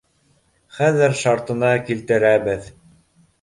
[0.77, 2.73] Хәҙер шартына килтерәбеҙ.